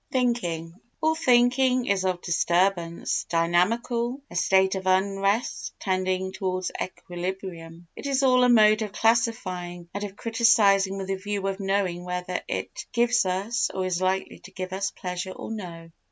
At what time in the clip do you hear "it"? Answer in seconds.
7.95-8.07, 12.47-12.87